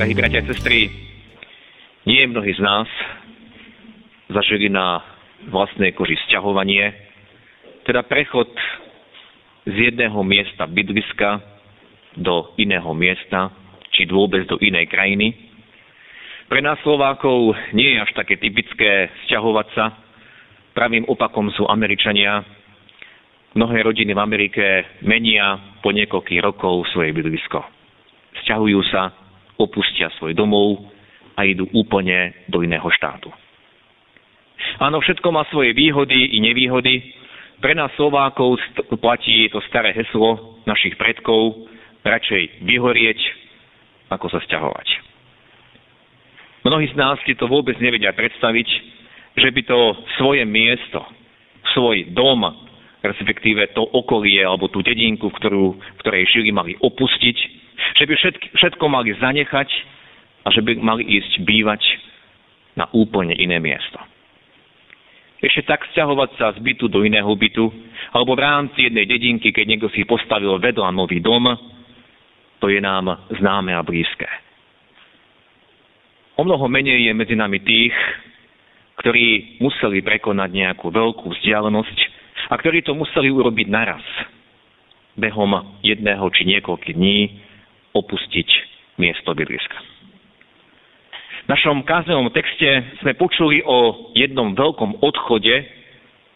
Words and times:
Drahí 0.00 0.16
bratia 0.16 0.40
a 0.40 0.48
sestry, 0.48 0.88
nie 2.08 2.24
mnohí 2.24 2.56
z 2.56 2.62
nás 2.64 2.88
zažili 4.32 4.72
na 4.72 5.04
vlastnej 5.52 5.92
koži 5.92 6.16
sťahovanie, 6.24 6.88
teda 7.84 8.08
prechod 8.08 8.48
z 9.68 9.92
jedného 9.92 10.16
miesta 10.24 10.64
bydliska 10.64 11.44
do 12.16 12.48
iného 12.56 12.88
miesta, 12.96 13.52
či 13.92 14.08
vôbec 14.08 14.48
do 14.48 14.56
inej 14.64 14.88
krajiny. 14.88 15.36
Pre 16.48 16.64
nás 16.64 16.80
Slovákov 16.80 17.52
nie 17.76 17.92
je 17.92 18.00
až 18.00 18.16
také 18.16 18.40
typické 18.40 19.12
sťahovať 19.28 19.68
sa. 19.76 20.00
Pravým 20.72 21.04
opakom 21.12 21.52
sú 21.52 21.68
Američania. 21.68 22.40
Mnohé 23.52 23.84
rodiny 23.84 24.16
v 24.16 24.24
Amerike 24.24 24.64
menia 25.04 25.76
po 25.84 25.92
niekoľkých 25.92 26.40
rokov 26.40 26.88
svoje 26.88 27.12
bydlisko. 27.12 27.60
Sťahujú 28.48 28.80
sa 28.88 29.19
opustia 29.60 30.08
svoj 30.16 30.32
domov 30.32 30.80
a 31.36 31.44
idú 31.44 31.68
úplne 31.76 32.32
do 32.48 32.64
iného 32.64 32.88
štátu. 32.88 33.28
Áno, 34.80 35.00
všetko 35.00 35.28
má 35.28 35.44
svoje 35.52 35.76
výhody 35.76 36.36
i 36.36 36.38
nevýhody. 36.40 37.00
Pre 37.60 37.76
nás 37.76 37.92
Slovákov 37.96 38.56
platí 38.96 39.48
to 39.52 39.60
staré 39.68 39.92
heslo 39.92 40.60
našich 40.64 40.96
predkov, 40.96 41.68
radšej 42.00 42.64
vyhorieť, 42.64 43.20
ako 44.08 44.32
sa 44.32 44.40
sťahovať. 44.40 44.88
Mnohí 46.64 46.92
z 46.92 46.96
nás 46.96 47.16
si 47.24 47.36
to 47.36 47.48
vôbec 47.48 47.76
nevedia 47.80 48.12
predstaviť, 48.12 48.68
že 49.36 49.48
by 49.48 49.62
to 49.64 49.78
svoje 50.20 50.44
miesto, 50.44 51.00
svoj 51.72 52.12
dom, 52.12 52.44
respektíve 53.00 53.72
to 53.72 53.80
okolie 53.80 54.44
alebo 54.44 54.68
tú 54.68 54.84
dedinku, 54.84 55.32
ktorú, 55.32 55.76
v 55.76 56.00
ktorej 56.04 56.28
žili, 56.28 56.52
mali 56.52 56.76
opustiť 56.76 57.59
že 57.96 58.04
by 58.06 58.14
všetko, 58.16 58.46
všetko 58.56 58.84
mali 58.86 59.10
zanechať 59.18 59.68
a 60.44 60.48
že 60.50 60.60
by 60.62 60.78
mali 60.80 61.04
ísť 61.06 61.42
bývať 61.44 61.82
na 62.78 62.86
úplne 62.94 63.34
iné 63.36 63.58
miesto. 63.58 63.98
Ešte 65.40 65.64
tak 65.64 65.88
sťahovať 65.96 66.30
sa 66.36 66.52
z 66.52 66.60
bytu 66.60 66.92
do 66.92 67.00
iného 67.00 67.32
bytu, 67.32 67.64
alebo 68.12 68.36
v 68.36 68.44
rámci 68.44 68.88
jednej 68.88 69.08
dedinky, 69.08 69.56
keď 69.56 69.64
niekto 69.64 69.88
si 69.96 70.04
postavil 70.04 70.60
vedľa 70.60 70.92
nový 70.92 71.24
dom, 71.24 71.48
to 72.60 72.68
je 72.68 72.76
nám 72.76 73.24
známe 73.40 73.72
a 73.72 73.80
blízke. 73.80 74.28
O 76.36 76.44
mnoho 76.44 76.68
menej 76.68 77.08
je 77.08 77.12
medzi 77.16 77.36
nami 77.36 77.60
tých, 77.64 77.96
ktorí 79.00 79.60
museli 79.64 80.04
prekonať 80.04 80.52
nejakú 80.52 80.92
veľkú 80.92 81.32
vzdialenosť 81.32 81.98
a 82.52 82.54
ktorí 82.60 82.84
to 82.84 82.92
museli 82.92 83.32
urobiť 83.32 83.68
naraz, 83.72 84.04
behom 85.16 85.80
jedného 85.80 86.24
či 86.36 86.44
niekoľkých 86.48 86.96
dní, 86.96 87.20
opustiť 87.94 88.48
miesto 89.00 89.32
bydliska. 89.32 89.78
V 91.46 91.46
našom 91.48 91.82
káznevom 91.82 92.30
texte 92.30 92.68
sme 93.02 93.16
počuli 93.16 93.64
o 93.64 94.12
jednom 94.14 94.54
veľkom 94.54 95.02
odchode, 95.02 95.66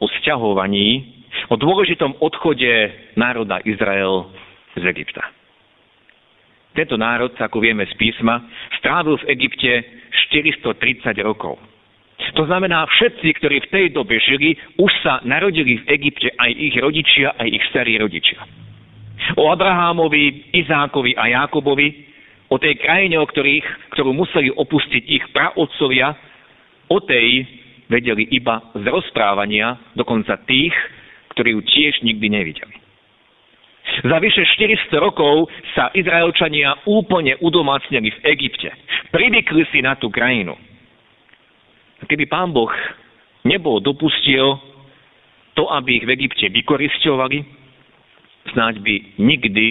o 0.03 0.07
sťahovaní, 0.21 1.23
o 1.53 1.55
dôležitom 1.55 2.19
odchode 2.19 2.91
národa 3.15 3.63
Izrael 3.63 4.33
z 4.75 4.83
Egypta. 4.91 5.23
Tento 6.75 6.99
národ, 6.99 7.31
ako 7.39 7.63
vieme 7.63 7.87
z 7.87 7.95
písma, 7.95 8.43
strávil 8.83 9.15
v 9.23 9.39
Egypte 9.39 9.71
430 10.35 11.15
rokov. 11.23 11.63
To 12.35 12.43
znamená, 12.51 12.83
všetci, 12.91 13.29
ktorí 13.39 13.63
v 13.63 13.71
tej 13.71 13.87
dobe 13.95 14.19
žili, 14.19 14.59
už 14.83 14.91
sa 15.07 15.23
narodili 15.23 15.79
v 15.79 15.95
Egypte 15.95 16.35
aj 16.35 16.51
ich 16.51 16.75
rodičia, 16.75 17.39
aj 17.39 17.47
ich 17.47 17.65
starí 17.71 17.95
rodičia 18.03 18.64
o 19.37 19.49
Abrahámovi, 19.49 20.53
Izákovi 20.53 21.17
a 21.17 21.27
Jákobovi, 21.33 21.89
o 22.53 22.57
tej 22.61 22.77
krajine, 22.79 23.17
o 23.19 23.27
ktorých, 23.27 23.65
ktorú 23.97 24.13
museli 24.13 24.53
opustiť 24.53 25.03
ich 25.09 25.25
praotcovia, 25.33 26.13
o 26.93 27.01
tej 27.01 27.49
vedeli 27.89 28.29
iba 28.33 28.61
z 28.77 28.85
rozprávania, 28.85 29.81
dokonca 29.97 30.41
tých, 30.45 30.75
ktorí 31.37 31.57
ju 31.57 31.61
tiež 31.65 31.95
nikdy 32.05 32.27
nevideli. 32.31 32.75
Za 34.01 34.17
vyše 34.17 34.43
400 34.43 34.97
rokov 34.97 35.53
sa 35.77 35.93
Izraelčania 35.93 36.83
úplne 36.89 37.37
udomácnili 37.39 38.11
v 38.11 38.19
Egypte. 38.33 38.73
Privykli 39.13 39.69
si 39.69 39.85
na 39.85 39.95
tú 39.95 40.09
krajinu. 40.09 40.57
Keby 42.09 42.25
pán 42.27 42.51
Boh 42.51 42.73
nebol 43.45 43.85
dopustil 43.85 44.57
to, 45.55 45.69
aby 45.71 46.01
ich 46.03 46.05
v 46.09 46.13
Egypte 46.17 46.49
vykoristovali, 46.49 47.64
snáď 48.53 48.83
by 48.85 48.95
nikdy 49.17 49.67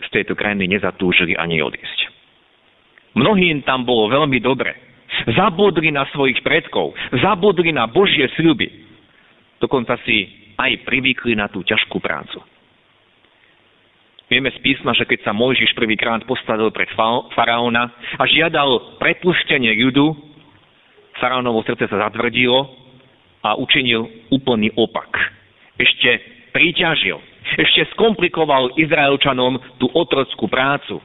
z 0.00 0.08
tejto 0.10 0.34
krajiny 0.34 0.66
nezatúžili 0.66 1.36
ani 1.36 1.62
odísť. 1.62 2.10
Mnohým 3.14 3.62
tam 3.66 3.84
bolo 3.84 4.10
veľmi 4.10 4.38
dobre. 4.40 4.74
Zabudli 5.34 5.90
na 5.90 6.06
svojich 6.14 6.40
predkov, 6.40 6.94
zabudli 7.20 7.74
na 7.74 7.90
Božie 7.90 8.30
sľuby. 8.38 8.70
Dokonca 9.60 9.98
si 10.06 10.30
aj 10.56 10.86
privykli 10.86 11.36
na 11.36 11.50
tú 11.50 11.60
ťažkú 11.60 11.98
prácu. 12.00 12.40
Vieme 14.30 14.54
z 14.54 14.62
písma, 14.62 14.94
že 14.94 15.10
keď 15.10 15.26
sa 15.26 15.32
Mojžiš 15.34 15.74
prvýkrát 15.74 16.22
postavil 16.22 16.70
pred 16.70 16.86
faraóna 17.34 17.90
a 18.14 18.24
žiadal 18.30 18.96
prepustenie 19.02 19.74
judu, 19.74 20.14
faraónovo 21.18 21.66
srdce 21.66 21.90
sa 21.90 22.06
zatvrdilo 22.06 22.70
a 23.42 23.58
učinil 23.58 24.06
úplný 24.30 24.70
opak. 24.78 25.10
Ešte 25.74 26.22
priťažil 26.54 27.18
ešte 27.60 27.92
skomplikoval 27.92 28.72
Izraelčanom 28.80 29.60
tú 29.76 29.92
otrockú 29.92 30.48
prácu. 30.48 30.96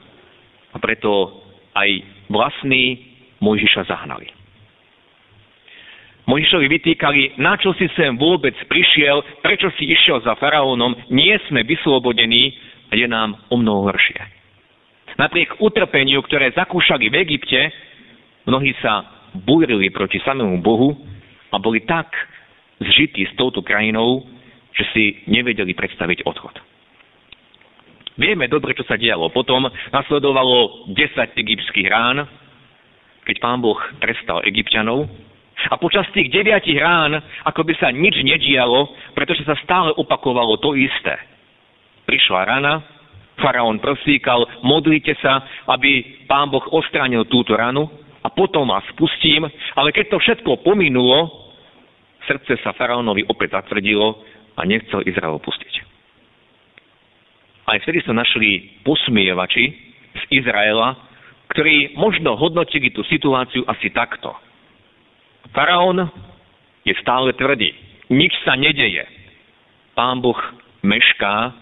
A 0.71 0.79
preto 0.79 1.43
aj 1.75 1.89
vlastní 2.31 3.15
Mojžiša 3.43 3.91
zahnali. 3.91 4.31
Mojžišovi 6.25 6.65
vytýkali, 6.65 7.21
na 7.37 7.53
čo 7.59 7.75
si 7.77 7.85
sem 7.93 8.17
vôbec 8.17 8.57
prišiel, 8.65 9.21
prečo 9.45 9.69
si 9.77 9.85
išiel 9.93 10.25
za 10.25 10.33
faraónom, 10.41 10.97
nie 11.13 11.37
sme 11.45 11.61
vyslobodení 11.61 12.49
a 12.89 12.97
je 12.97 13.05
nám 13.05 13.37
o 13.53 13.61
mnoho 13.61 13.93
horšie. 13.93 14.17
Napriek 15.21 15.61
utrpeniu, 15.61 16.25
ktoré 16.25 16.49
zakúšali 16.57 17.13
v 17.13 17.15
Egypte, 17.29 17.69
mnohí 18.49 18.73
sa 18.81 19.05
búrili 19.37 19.93
proti 19.93 20.17
samému 20.25 20.65
Bohu 20.65 20.97
a 21.53 21.61
boli 21.61 21.85
tak 21.85 22.09
zžití 22.81 23.29
s 23.29 23.33
touto 23.37 23.61
krajinou, 23.61 24.25
že 24.75 24.83
si 24.91 25.03
nevedeli 25.31 25.71
predstaviť 25.71 26.27
odchod. 26.27 26.55
Vieme 28.15 28.47
dobre, 28.47 28.71
čo 28.71 28.87
sa 28.87 28.95
dialo. 28.95 29.27
Potom 29.31 29.67
nasledovalo 29.91 30.87
10 30.91 31.35
egyptských 31.35 31.87
rán, 31.91 32.23
keď 33.27 33.35
pán 33.43 33.59
Boh 33.59 33.79
trestal 33.99 34.39
egyptianov. 34.47 35.07
A 35.71 35.75
počas 35.79 36.07
tých 36.11 36.31
deviatich 36.31 36.79
rán, 36.79 37.15
ako 37.47 37.63
by 37.63 37.73
sa 37.79 37.91
nič 37.91 38.15
nedialo, 38.23 38.91
pretože 39.15 39.43
sa 39.43 39.55
stále 39.63 39.91
opakovalo 39.95 40.59
to 40.59 40.75
isté. 40.75 41.15
Prišla 42.07 42.41
rana, 42.47 42.73
faraón 43.39 43.83
prosíkal, 43.83 44.63
modlite 44.63 45.15
sa, 45.19 45.43
aby 45.75 46.23
pán 46.27 46.51
Boh 46.51 46.63
ostránil 46.71 47.27
túto 47.27 47.55
ranu 47.55 47.87
a 48.23 48.31
potom 48.31 48.71
vás 48.71 48.83
spustím, 48.95 49.47
ale 49.75 49.91
keď 49.91 50.15
to 50.15 50.17
všetko 50.23 50.63
pominulo, 50.63 51.51
srdce 52.25 52.57
sa 52.63 52.73
faraónovi 52.73 53.27
opäť 53.27 53.59
zatvrdilo 53.59 54.23
a 54.55 54.61
nechcel 54.63 55.03
Izrael 55.03 55.37
pustiť. 55.39 55.73
Aj 57.65 57.77
vtedy 57.81 57.99
sa 58.05 58.13
našli 58.13 58.81
posmievači 58.85 59.65
z 60.15 60.23
Izraela, 60.31 60.95
ktorí 61.51 61.97
možno 61.97 62.37
hodnotili 62.37 62.93
tú 62.93 63.01
situáciu 63.09 63.65
asi 63.65 63.89
takto. 63.89 64.33
Faraón 65.51 66.09
je 66.85 66.93
stále 67.01 67.33
tvrdý. 67.33 67.73
Nič 68.13 68.33
sa 68.45 68.53
nedeje. 68.53 69.01
Pán 69.97 70.21
Boh 70.21 70.37
mešká, 70.85 71.57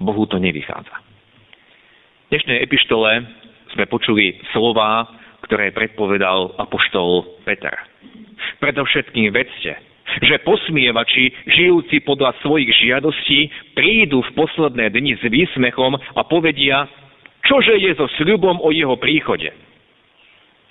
Bohu 0.00 0.24
to 0.24 0.40
nevychádza. 0.40 0.94
V 2.26 2.28
dnešnej 2.32 2.58
epištole 2.64 3.10
sme 3.76 3.84
počuli 3.86 4.40
slova, 4.56 5.04
ktoré 5.44 5.70
predpovedal 5.70 6.56
apoštol 6.58 7.44
Peter. 7.44 7.76
Predovšetkým 8.58 9.30
vedzte, 9.30 9.78
že 10.22 10.40
posmievači, 10.44 11.32
žijúci 11.48 12.00
podľa 12.04 12.36
svojich 12.40 12.72
žiadostí, 12.72 13.52
prídu 13.76 14.24
v 14.24 14.30
posledné 14.32 14.88
dni 14.92 15.20
s 15.20 15.24
výsmechom 15.28 15.96
a 15.96 16.20
povedia, 16.24 16.88
Čože 17.46 17.78
je 17.78 17.94
so 17.94 18.10
sľubom 18.18 18.58
o 18.58 18.74
jeho 18.74 18.98
príchode? 18.98 19.54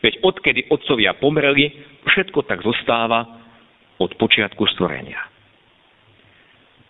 Veď 0.04 0.14
odkedy 0.22 0.68
otcovia 0.68 1.16
pomreli, 1.16 1.72
všetko 2.04 2.44
tak 2.44 2.62
zostáva 2.68 3.24
od 3.96 4.12
počiatku 4.20 4.68
stvorenia. 4.76 5.24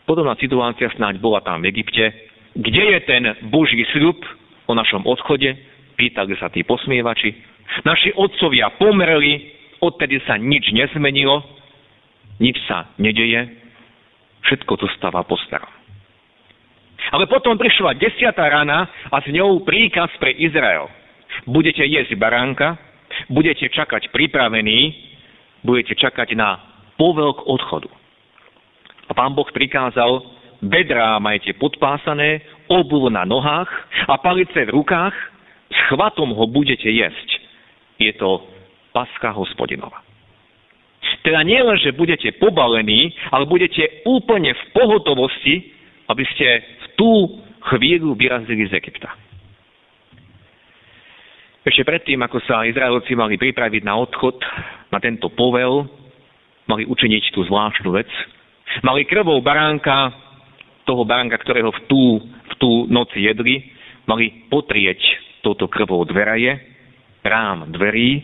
Podobná 0.09 0.33
situácia 0.41 0.89
snáď 0.97 1.21
bola 1.21 1.41
tam 1.45 1.61
v 1.61 1.69
Egypte. 1.69 2.13
Kde 2.57 2.83
je 2.97 2.99
ten 3.05 3.23
Boží 3.53 3.85
sľub 3.93 4.17
o 4.65 4.73
našom 4.73 5.05
odchode? 5.05 5.53
Pýtali 5.95 6.33
sa 6.41 6.49
tí 6.49 6.65
posmievači. 6.65 7.33
Naši 7.85 8.13
otcovia 8.17 8.73
pomreli, 8.81 9.53
odtedy 9.85 10.17
sa 10.25 10.37
nič 10.37 10.73
nezmenilo, 10.73 11.45
nič 12.39 12.57
sa 12.67 12.91
nedeje, 12.99 13.47
všetko 14.45 14.77
zostáva 14.77 15.25
po 15.25 15.39
starom. 15.47 15.71
Ale 17.13 17.29
potom 17.29 17.57
prišla 17.57 17.97
desiatá 18.01 18.49
rana 18.49 18.89
a 19.13 19.17
s 19.21 19.29
ňou 19.29 19.61
príkaz 19.61 20.09
pre 20.17 20.33
Izrael. 20.33 20.89
Budete 21.45 21.85
jesť 21.85 22.17
baránka, 22.17 22.79
budete 23.29 23.69
čakať 23.69 24.09
pripravení, 24.09 24.95
budete 25.61 25.93
čakať 25.93 26.33
na 26.33 26.57
povelk 26.97 27.45
odchodu. 27.45 27.91
A 29.05 29.11
pán 29.13 29.37
Boh 29.37 29.45
prikázal, 29.53 30.23
bedrá 30.65 31.21
majte 31.21 31.53
podpásané, 31.61 32.41
obuv 32.65 33.13
na 33.13 33.21
nohách 33.27 33.69
a 34.09 34.17
palice 34.17 34.65
v 34.65 34.73
rukách, 34.73 35.13
s 35.69 35.79
chvatom 35.93 36.33
ho 36.33 36.45
budete 36.49 36.89
jesť. 36.89 37.29
Je 38.01 38.13
to 38.17 38.41
paska 38.93 39.29
hospodinova. 39.35 40.04
Teda 41.25 41.41
nie 41.41 41.57
len, 41.57 41.73
že 41.81 41.89
budete 41.89 42.37
pobalení, 42.37 43.09
ale 43.33 43.49
budete 43.49 44.05
úplne 44.05 44.53
v 44.53 44.63
pohotovosti, 44.77 45.73
aby 46.05 46.21
ste 46.37 46.61
v 46.61 46.85
tú 46.93 47.11
chvíľu 47.73 48.13
vyrazili 48.13 48.69
z 48.69 48.77
Egypta. 48.77 49.09
Ešte 51.65 51.81
predtým, 51.81 52.21
ako 52.21 52.37
sa 52.45 52.61
Izraelci 52.69 53.17
mali 53.17 53.41
pripraviť 53.41 53.81
na 53.81 53.97
odchod, 53.97 54.37
na 54.93 55.01
tento 55.01 55.33
povel, 55.33 55.89
mali 56.69 56.85
učiniť 56.85 57.33
tú 57.33 57.41
zvláštnu 57.49 57.89
vec. 57.89 58.09
Mali 58.85 59.09
krvou 59.09 59.41
baránka, 59.41 60.13
toho 60.85 61.01
baránka, 61.09 61.41
ktorého 61.41 61.73
v 61.73 61.81
tú, 61.89 62.03
v 62.21 62.53
tú 62.61 62.85
noc 62.85 63.09
jedli, 63.17 63.65
mali 64.05 64.45
potrieť 64.53 65.01
touto 65.41 65.65
krvou 65.65 66.05
dveraje, 66.05 66.53
rám 67.25 67.73
dverí 67.73 68.21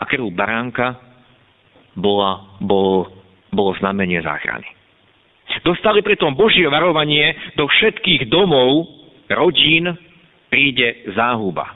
a 0.00 0.08
krv 0.08 0.32
baránka 0.32 1.07
bola, 1.98 2.58
bol, 2.62 3.10
bolo 3.50 3.74
znamenie 3.82 4.22
záchrany. 4.22 4.66
Dostali 5.66 6.04
pritom 6.04 6.38
Božie 6.38 6.68
varovanie, 6.70 7.34
do 7.58 7.66
všetkých 7.66 8.30
domov, 8.30 8.86
rodín 9.26 9.90
príde 10.52 11.08
záhuba. 11.12 11.74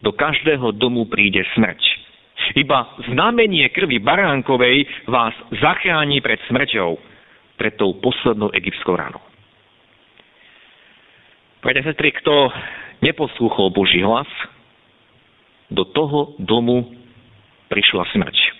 Do 0.00 0.14
každého 0.14 0.74
domu 0.76 1.06
príde 1.10 1.42
smrť. 1.54 1.82
Iba 2.54 2.94
znamenie 3.10 3.68
krvi 3.74 3.98
baránkovej 3.98 5.08
vás 5.08 5.34
zachráni 5.58 6.22
pred 6.22 6.38
smrťou, 6.46 6.94
pred 7.58 7.74
tou 7.74 7.96
poslednou 7.98 8.52
egyptskou 8.54 8.94
ranou. 8.94 9.22
Pre 11.64 11.82
sestry, 11.82 12.14
kto 12.14 12.52
neposlúchol 13.02 13.74
Boží 13.74 13.98
hlas, 13.98 14.28
do 15.66 15.82
toho 15.90 16.38
domu 16.38 16.86
prišla 17.66 18.06
smrť. 18.14 18.55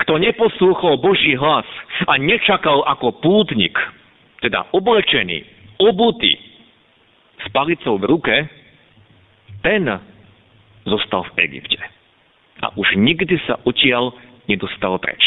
Kto 0.00 0.16
neposlúchol 0.16 0.96
Boží 0.98 1.36
hlas 1.36 1.68
a 2.08 2.16
nečakal 2.16 2.80
ako 2.88 3.20
pútnik, 3.20 3.76
teda 4.40 4.64
oblečený, 4.72 5.44
obutý, 5.76 6.40
s 7.40 7.46
palicou 7.52 7.96
v 8.00 8.08
ruke, 8.08 8.36
ten 9.60 9.84
zostal 10.88 11.24
v 11.32 11.48
Egypte. 11.48 11.80
A 12.60 12.72
už 12.76 12.96
nikdy 12.96 13.40
sa 13.48 13.60
odtiaľ 13.64 14.12
nedostal 14.48 14.96
preč. 15.00 15.20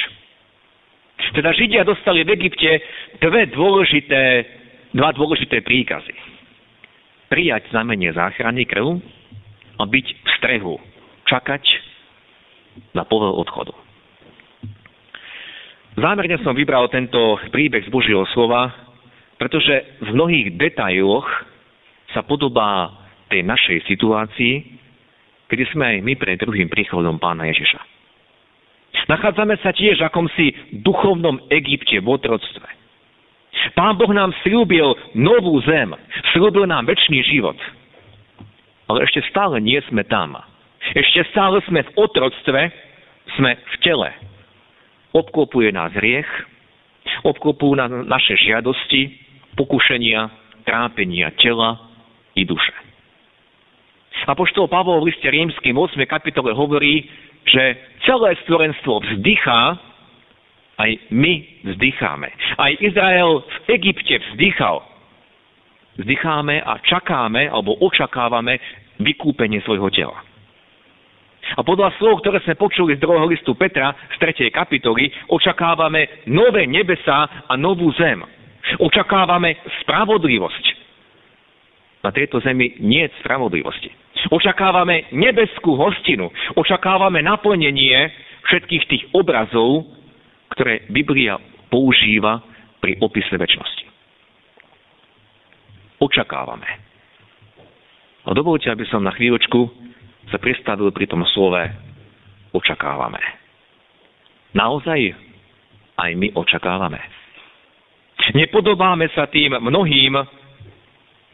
Teda 1.33 1.49
Židia 1.49 1.81
dostali 1.81 2.21
v 2.21 2.37
Egypte 2.37 2.71
dve 3.17 3.49
dôležité, 3.49 4.45
dva 4.93 5.09
dôležité 5.17 5.65
príkazy. 5.65 6.13
Prijať 7.29 7.73
znamenie 7.73 8.13
záchrany 8.13 8.69
krv 8.69 9.01
a 9.81 9.83
byť 9.89 10.05
v 10.13 10.29
strehu, 10.37 10.75
čakať 11.25 11.63
na 12.93 13.01
povel 13.01 13.33
odchodu. 13.33 13.73
Zámerne 15.93 16.41
som 16.41 16.57
vybral 16.57 16.89
tento 16.89 17.37
príbeh 17.53 17.85
z 17.85 17.93
Božieho 17.93 18.25
slova, 18.33 18.73
pretože 19.37 20.01
v 20.01 20.09
mnohých 20.09 20.57
detailoch 20.57 21.25
sa 22.17 22.25
podobá 22.25 22.89
tej 23.29 23.45
našej 23.45 23.85
situácii, 23.85 24.53
kedy 25.49 25.63
sme 25.69 25.85
aj 25.85 25.97
my 26.01 26.13
pred 26.17 26.41
druhým 26.41 26.65
príchodom 26.65 27.21
pána 27.21 27.45
Ježiša. 27.45 27.77
Nachádzame 29.05 29.53
sa 29.61 29.69
tiež 29.69 30.01
v 30.01 30.07
akomsi 30.09 30.45
duchovnom 30.81 31.45
Egypte 31.53 32.01
v 32.01 32.07
otroctve. 32.09 32.65
Pán 33.77 33.93
Boh 33.93 34.09
nám 34.09 34.33
slúbil 34.41 34.97
novú 35.13 35.61
zem, 35.61 35.93
slúbil 36.33 36.65
nám 36.65 36.89
väčší 36.89 37.21
život. 37.21 37.57
Ale 38.89 39.05
ešte 39.05 39.21
stále 39.29 39.61
nie 39.61 39.77
sme 39.93 40.01
tam. 40.09 40.41
Ešte 40.97 41.21
stále 41.29 41.61
sme 41.69 41.85
v 41.85 41.93
otroctve, 42.01 42.61
sme 43.37 43.55
v 43.55 43.75
tele, 43.85 44.09
obklopuje 45.13 45.69
nás 45.71 45.93
riech, 45.95 46.27
obklopujú 47.23 47.77
nás 47.77 47.89
naše 48.09 48.35
žiadosti, 48.41 49.13
pokušenia, 49.53 50.27
trápenia 50.65 51.31
tela 51.37 51.77
i 52.33 52.43
duše. 52.43 52.73
A 54.23 54.33
poštol 54.33 54.71
Pavol 54.71 55.03
v 55.03 55.11
liste 55.11 55.27
rímským 55.27 55.75
8. 55.75 55.99
kapitole 56.07 56.55
hovorí, 56.55 57.05
že 57.43 57.63
celé 58.07 58.39
stvorenstvo 58.47 59.03
vzdychá, 59.03 59.77
aj 60.79 60.91
my 61.13 61.33
vzdycháme. 61.69 62.29
Aj 62.57 62.71
Izrael 62.81 63.45
v 63.45 63.57
Egypte 63.77 64.15
vzdychal. 64.17 64.81
Vzdycháme 66.01 66.65
a 66.65 66.81
čakáme, 66.81 67.45
alebo 67.45 67.77
očakávame 67.77 68.57
vykúpenie 68.97 69.61
svojho 69.61 69.93
tela. 69.93 70.17
A 71.53 71.61
podľa 71.61 71.93
slov, 72.01 72.25
ktoré 72.25 72.41
sme 72.41 72.57
počuli 72.57 72.97
z 72.97 73.03
druhého 73.03 73.29
listu 73.29 73.53
Petra 73.53 73.93
z 74.13 74.17
3. 74.17 74.49
kapitoly, 74.49 75.13
očakávame 75.29 76.25
nové 76.25 76.65
nebesá 76.65 77.45
a 77.45 77.53
novú 77.53 77.93
zem. 77.93 78.25
Očakávame 78.81 79.61
spravodlivosť. 79.83 80.65
Na 82.03 82.11
tejto 82.11 82.41
zemi 82.41 82.75
nie 82.81 83.05
je 83.05 83.15
spravodlivosti. 83.21 83.93
Očakávame 84.33 85.13
nebeskú 85.13 85.77
hostinu. 85.77 86.31
Očakávame 86.57 87.21
naplnenie 87.21 88.11
všetkých 88.49 88.83
tých 88.89 89.03
obrazov, 89.15 89.87
ktoré 90.57 90.89
Biblia 90.91 91.39
používa 91.71 92.43
pri 92.83 92.99
opise 92.99 93.31
väčšnosti. 93.35 93.85
Očakávame. 96.03 96.67
A 98.23 98.31
dovolte, 98.35 98.67
aby 98.67 98.83
som 98.87 99.03
na 99.03 99.15
chvíľočku 99.15 99.71
sa 100.33 100.41
pristavil 100.41 100.89
pri 100.89 101.05
tom 101.05 101.21
slove 101.29 101.61
očakávame. 102.57 103.21
Naozaj 104.57 105.13
aj 105.93 106.11
my 106.17 106.33
očakávame. 106.33 106.97
Nepodobáme 108.33 109.13
sa 109.13 109.29
tým 109.29 109.53
mnohým 109.61 110.17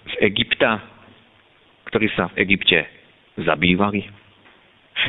z 0.03 0.13
Egypta, 0.19 0.83
ktorí 1.87 2.11
sa 2.11 2.27
v 2.35 2.43
Egypte 2.43 2.83
zabývali. 3.39 4.03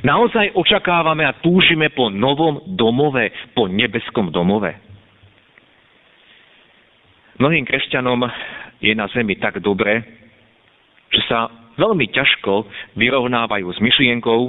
Naozaj 0.07 0.55
očakávame 0.55 1.27
a 1.27 1.35
túžime 1.43 1.91
po 1.91 2.15
novom 2.15 2.63
domove, 2.79 3.35
po 3.59 3.67
nebeskom 3.67 4.31
domove. 4.31 4.71
Mnohým 7.43 7.67
kresťanom 7.67 8.23
je 8.79 8.93
na 8.95 9.11
zemi 9.11 9.35
tak 9.41 9.59
dobre, 9.59 9.99
že 11.11 11.27
sa 11.27 11.51
veľmi 11.81 12.13
ťažko 12.13 12.69
vyrovnávajú 13.01 13.67
s 13.73 13.81
myšlienkou, 13.81 14.41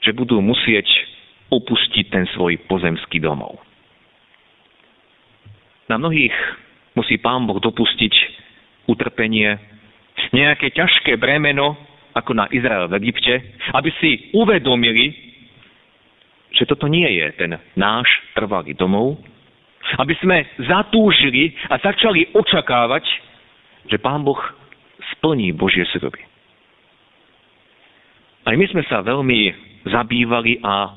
že 0.00 0.16
budú 0.16 0.40
musieť 0.40 0.88
opustiť 1.52 2.08
ten 2.08 2.24
svoj 2.32 2.56
pozemský 2.64 3.20
domov. 3.20 3.60
Na 5.92 6.00
mnohých 6.00 6.32
musí 6.96 7.20
Pán 7.20 7.44
Boh 7.44 7.60
dopustiť 7.60 8.14
utrpenie, 8.88 9.60
nejaké 10.32 10.72
ťažké 10.72 11.20
bremeno, 11.20 11.76
ako 12.16 12.32
na 12.32 12.46
Izrael 12.54 12.88
v 12.88 12.96
Egypte, 13.04 13.34
aby 13.74 13.90
si 14.00 14.32
uvedomili, 14.32 15.12
že 16.54 16.64
toto 16.64 16.86
nie 16.86 17.06
je 17.06 17.26
ten 17.34 17.52
náš 17.74 18.06
trvalý 18.32 18.72
domov, 18.72 19.18
aby 19.98 20.14
sme 20.22 20.46
zatúžili 20.64 21.52
a 21.68 21.76
začali 21.82 22.32
očakávať, 22.32 23.04
že 23.90 24.00
Pán 24.00 24.24
Boh 24.24 24.38
splní 25.18 25.54
Božie 25.54 25.86
sľuby. 25.94 26.20
Aj 28.44 28.54
my 28.54 28.66
sme 28.68 28.82
sa 28.86 29.00
veľmi 29.00 29.40
zabývali 29.88 30.60
a 30.60 30.92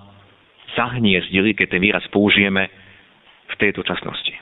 zahniezdili, 0.75 1.55
keď 1.55 1.67
ten 1.77 1.81
výraz 1.81 2.03
použijeme 2.12 2.67
v 3.47 3.55
tejto 3.55 3.88
časnosti. 3.88 4.36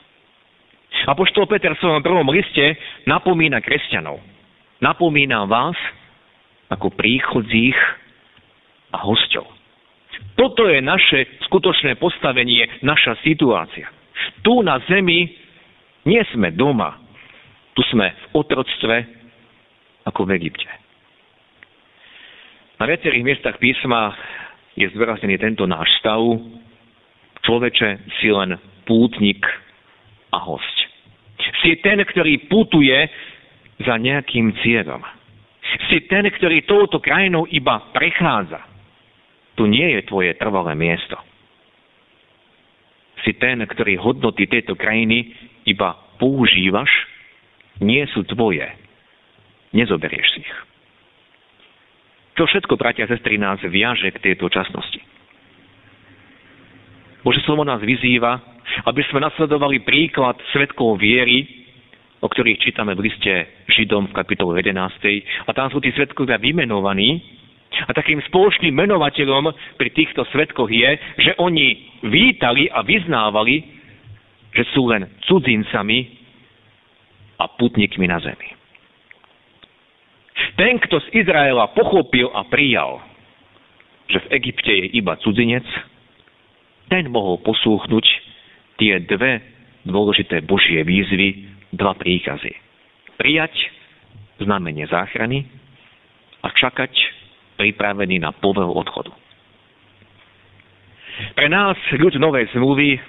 A 1.06 1.14
poštol 1.14 1.46
Peter 1.46 1.70
v 1.70 1.82
svojom 1.82 2.02
prvom 2.02 2.26
liste 2.34 2.74
napomína 3.06 3.62
kresťanov. 3.62 4.18
Napomína 4.82 5.46
vás 5.46 5.78
ako 6.66 6.90
príchodzích 6.98 7.78
a 8.90 8.98
hostov. 9.06 9.46
Toto 10.34 10.66
je 10.66 10.82
naše 10.82 11.40
skutočné 11.46 12.00
postavenie, 12.00 12.82
naša 12.82 13.14
situácia. 13.22 13.86
Tu 14.42 14.52
na 14.66 14.82
zemi 14.88 15.30
nie 16.08 16.22
sme 16.32 16.50
doma, 16.50 16.98
tu 17.76 17.84
sme 17.92 18.10
v 18.10 18.24
otroctve 18.34 18.96
ako 20.06 20.24
v 20.24 20.38
Egypte. 20.38 20.70
Na 22.78 22.84
viacerých 22.86 23.24
miestach 23.24 23.56
písma 23.58 24.14
je 24.76 24.86
zvraznený 24.92 25.40
tento 25.40 25.64
náš 25.64 25.88
stav. 25.98 26.20
Človeče 27.42 27.88
si 28.20 28.28
len 28.28 28.60
pútnik 28.84 29.42
a 30.30 30.38
host. 30.38 30.76
Si 31.64 31.78
ten, 31.80 31.98
ktorý 32.04 32.46
putuje 32.52 33.08
za 33.80 33.96
nejakým 33.96 34.52
cieľom. 34.60 35.02
Si 35.90 36.04
ten, 36.06 36.28
ktorý 36.28 36.68
touto 36.68 37.00
krajinou 37.00 37.48
iba 37.48 37.80
prechádza. 37.96 38.60
Tu 39.56 39.64
nie 39.64 39.96
je 39.96 40.00
tvoje 40.04 40.36
trvalé 40.36 40.76
miesto. 40.76 41.16
Si 43.24 43.32
ten, 43.40 43.64
ktorý 43.64 43.96
hodnoty 43.96 44.44
tejto 44.46 44.76
krajiny 44.76 45.32
iba 45.64 45.96
používaš, 46.20 46.92
nie 47.80 48.04
sú 48.12 48.22
tvoje. 48.28 48.85
Nezoberieš 49.76 50.28
si 50.32 50.40
ich. 50.40 50.54
Čo 52.36 52.48
všetko, 52.48 52.76
bratia 52.80 53.04
a 53.04 53.12
sestry, 53.12 53.36
nás 53.36 53.60
viaže 53.64 54.08
k 54.12 54.32
tejto 54.32 54.48
časnosti. 54.48 55.00
Bože 57.24 57.40
slovo 57.44 57.64
nás 57.64 57.80
vyzýva, 57.80 58.38
aby 58.84 59.02
sme 59.08 59.24
nasledovali 59.24 59.82
príklad 59.82 60.36
svetkov 60.52 61.00
viery, 61.00 61.48
o 62.20 62.28
ktorých 62.28 62.60
čítame 62.60 62.96
v 62.96 63.08
liste 63.08 63.32
Židom 63.72 64.12
v 64.12 64.16
kapitole 64.16 64.56
11. 64.60 65.48
A 65.48 65.50
tam 65.52 65.68
sú 65.72 65.80
tí 65.80 65.92
svetkovia 65.92 66.40
vymenovaní. 66.40 67.20
A 67.76 67.92
takým 67.92 68.22
spoločným 68.24 68.72
menovateľom 68.72 69.52
pri 69.76 69.88
týchto 69.92 70.24
svetkoch 70.32 70.70
je, 70.70 70.90
že 71.20 71.32
oni 71.36 72.00
vítali 72.08 72.72
a 72.72 72.80
vyznávali, 72.80 73.60
že 74.56 74.64
sú 74.72 74.88
len 74.88 75.12
cudzincami 75.28 75.98
a 77.36 77.44
putníkmi 77.52 78.06
na 78.08 78.16
zemi. 78.24 78.55
Ten, 80.56 80.80
kto 80.80 81.04
z 81.04 81.08
Izraela 81.24 81.68
pochopil 81.76 82.32
a 82.32 82.48
prijal, 82.48 83.04
že 84.08 84.24
v 84.24 84.40
Egypte 84.40 84.72
je 84.72 84.86
iba 84.96 85.20
cudzinec, 85.20 85.68
ten 86.88 87.12
mohol 87.12 87.36
posúchnuť 87.44 88.06
tie 88.80 89.04
dve 89.04 89.44
dôležité 89.84 90.40
Božie 90.48 90.80
výzvy, 90.80 91.44
dva 91.76 91.92
príkazy. 91.92 92.56
Prijať 93.20 93.52
znamenie 94.40 94.88
záchrany 94.88 95.44
a 96.40 96.48
čakať 96.48 96.92
pripravený 97.60 98.20
na 98.20 98.32
povel 98.32 98.72
odchodu. 98.72 99.12
Pre 101.36 101.48
nás, 101.48 101.76
ľud 101.96 102.16
Novej 102.20 102.48
zmluvy, 102.52 103.00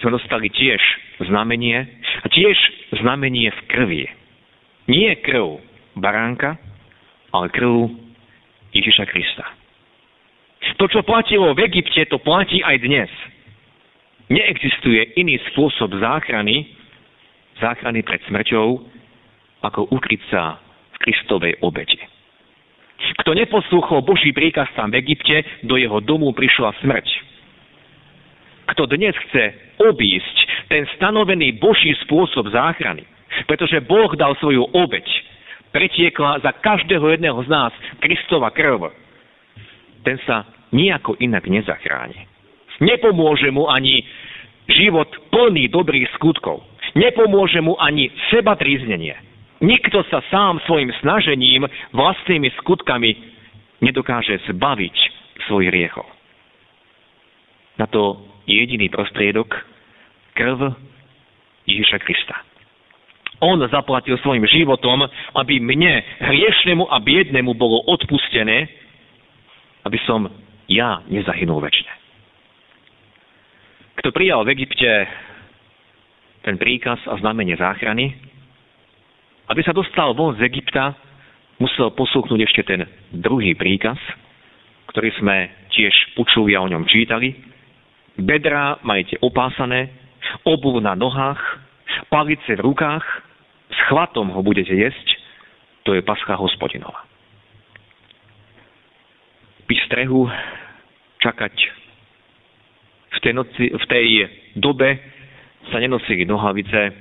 sme 0.00 0.10
dostali 0.16 0.48
tiež 0.50 0.80
znamenie 1.22 1.82
a 2.22 2.26
tiež 2.30 2.56
znamenie 2.98 3.50
v 3.50 3.60
krvi. 3.68 4.02
Nie 4.86 5.18
krv 5.22 5.69
baránka, 6.00 6.56
ale 7.30 7.46
krv 7.52 7.92
Ježiša 8.74 9.04
Krista. 9.06 9.46
To, 10.80 10.88
čo 10.88 11.04
platilo 11.04 11.52
v 11.52 11.68
Egypte, 11.68 12.00
to 12.08 12.16
platí 12.20 12.64
aj 12.64 12.76
dnes. 12.80 13.10
Neexistuje 14.32 15.12
iný 15.20 15.36
spôsob 15.52 15.92
záchrany, 16.00 16.72
záchrany 17.60 18.00
pred 18.00 18.20
smrťou, 18.28 18.80
ako 19.60 19.92
ukryť 19.92 20.20
sa 20.32 20.56
v 20.94 20.96
Kristovej 21.04 21.60
obete. 21.60 22.00
Kto 23.20 23.36
neposlúchol 23.36 24.04
Boží 24.04 24.32
príkaz 24.32 24.68
tam 24.76 24.92
v 24.92 25.00
Egypte, 25.04 25.44
do 25.64 25.76
jeho 25.76 26.00
domu 26.00 26.32
prišla 26.32 26.76
smrť. 26.80 27.08
Kto 28.72 28.86
dnes 28.88 29.16
chce 29.28 29.76
obísť 29.82 30.36
ten 30.70 30.86
stanovený 30.96 31.58
Boží 31.58 31.90
spôsob 32.06 32.48
záchrany, 32.54 33.02
pretože 33.44 33.82
Boh 33.84 34.12
dal 34.14 34.36
svoju 34.38 34.68
obeď, 34.72 35.04
pretiekla 35.70 36.42
za 36.42 36.52
každého 36.58 37.14
jedného 37.14 37.38
z 37.46 37.48
nás 37.48 37.72
Kristova 38.02 38.50
krv, 38.50 38.90
ten 40.02 40.18
sa 40.26 40.46
nejako 40.70 41.18
inak 41.18 41.46
nezachráni. 41.46 42.26
Nepomôže 42.80 43.52
mu 43.52 43.68
ani 43.68 44.00
život 44.70 45.10
plný 45.28 45.68
dobrých 45.68 46.08
skutkov. 46.16 46.64
Nepomôže 46.96 47.60
mu 47.60 47.76
ani 47.76 48.08
seba 48.32 48.56
tríznenie. 48.56 49.14
Nikto 49.60 50.00
sa 50.08 50.24
sám 50.32 50.64
svojim 50.64 50.88
snažením, 51.04 51.68
vlastnými 51.92 52.48
skutkami 52.64 53.12
nedokáže 53.84 54.40
zbaviť 54.48 54.96
svoj 55.44 55.68
riechov. 55.68 56.08
Na 57.76 57.84
to 57.84 58.24
je 58.48 58.56
jediný 58.56 58.88
prostriedok 58.88 59.52
krv 60.32 60.72
Ježiša 61.68 62.00
Krista. 62.00 62.49
On 63.40 63.56
zaplatil 63.72 64.20
svojim 64.20 64.44
životom, 64.44 65.00
aby 65.32 65.56
mne, 65.64 66.04
hriešnemu 66.20 66.84
a 66.84 67.00
biednemu, 67.00 67.56
bolo 67.56 67.80
odpustené, 67.88 68.68
aby 69.88 69.98
som 70.04 70.28
ja 70.68 71.00
nezahynul 71.08 71.64
väčšine. 71.64 71.92
Kto 74.00 74.12
prijal 74.12 74.44
v 74.44 74.52
Egypte 74.56 74.88
ten 76.44 76.56
príkaz 76.60 77.00
a 77.08 77.16
znamenie 77.20 77.56
záchrany, 77.56 78.12
aby 79.48 79.60
sa 79.64 79.76
dostal 79.76 80.12
von 80.12 80.36
z 80.36 80.44
Egypta, 80.44 80.96
musel 81.60 81.92
posúknuť 81.92 82.40
ešte 82.44 82.62
ten 82.64 82.84
druhý 83.12 83.52
príkaz, 83.56 84.00
ktorý 84.88 85.10
sme 85.20 85.36
tiež 85.72 85.92
počuli 86.16 86.56
a 86.56 86.64
o 86.64 86.70
ňom 86.70 86.88
čítali. 86.88 87.36
Bedra 88.20 88.80
majte 88.84 89.16
opásané, 89.20 89.92
obuv 90.44 90.80
na 90.80 90.92
nohách, 90.96 91.40
palice 92.08 92.56
v 92.56 92.64
rukách, 92.64 93.04
chvatom 93.88 94.34
ho 94.34 94.40
budete 94.42 94.74
jesť, 94.74 95.06
to 95.86 95.96
je 95.96 96.04
pascha 96.04 96.36
hospodinova. 96.36 97.06
Byť 99.64 99.78
strehu, 99.86 100.26
čakať. 101.22 101.54
V 103.10 103.18
tej, 103.22 103.32
noci, 103.36 103.64
v 103.70 103.86
tej 103.86 104.06
dobe 104.58 104.98
sa 105.70 105.78
nenosili 105.78 106.26
nohavice, 106.26 106.92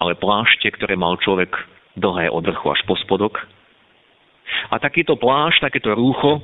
ale 0.00 0.18
plášte, 0.18 0.70
ktoré 0.74 0.96
mal 0.96 1.18
človek 1.20 1.50
dlhé 1.98 2.30
od 2.30 2.42
vrchu 2.46 2.66
až 2.72 2.80
po 2.88 2.94
spodok. 3.00 3.38
A 4.70 4.78
takýto 4.78 5.16
plášť, 5.16 5.70
takéto 5.70 5.92
rúcho 5.92 6.40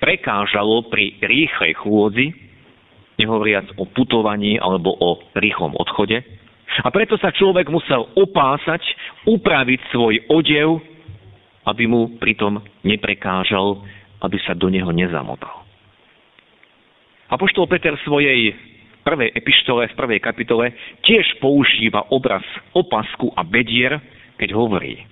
prekážalo 0.00 0.88
pri 0.88 1.20
rýchlej 1.20 1.76
chôdzi, 1.78 2.32
nehovoriac 3.20 3.68
o 3.76 3.84
putovaní 3.84 4.56
alebo 4.56 4.96
o 4.96 5.20
rýchlom 5.36 5.76
odchode, 5.76 6.24
a 6.70 6.88
preto 6.94 7.18
sa 7.18 7.34
človek 7.34 7.66
musel 7.66 8.06
opásať, 8.14 8.80
upraviť 9.28 9.80
svoj 9.92 10.14
odev, 10.32 10.80
aby 11.68 11.84
mu 11.84 12.16
pritom 12.16 12.60
neprekážal, 12.86 13.84
aby 14.24 14.36
sa 14.44 14.56
do 14.56 14.72
neho 14.72 14.88
nezamotal. 14.92 15.64
Apoštol 17.30 17.68
Peter 17.70 17.94
svojej 18.02 18.52
prvej 19.06 19.32
epištole, 19.32 19.88
v 19.88 19.98
prvej 19.98 20.20
kapitole, 20.20 20.66
tiež 21.06 21.40
používa 21.40 22.04
obraz 22.12 22.44
opasku 22.76 23.32
a 23.32 23.46
bedier, 23.46 23.96
keď 24.36 24.56
hovorí 24.56 25.04